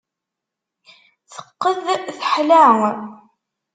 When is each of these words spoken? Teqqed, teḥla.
Teqqed, 1.33 1.83
teḥla. 2.19 2.65